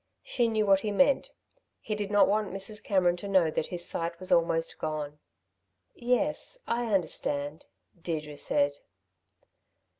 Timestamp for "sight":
3.87-4.17